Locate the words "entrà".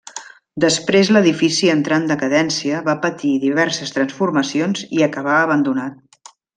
1.73-1.99